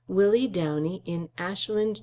Willie 0.07 0.47
Downey 0.47 1.03
in 1.05 1.29
Ashland 1.37 1.97
(N. 1.97 1.99